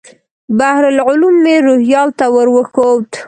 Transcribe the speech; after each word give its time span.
بحر 0.57 0.83
العلوم 0.93 1.35
مې 1.43 1.55
روهیال 1.67 2.09
ته 2.19 2.25
ور 2.35 2.47
وښود. 2.55 3.09